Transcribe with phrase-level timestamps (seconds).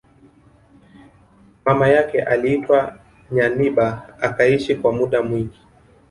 [1.65, 2.99] Mama yake aliitwa
[3.31, 5.59] Nyanibah akaishi kwa muda mwingi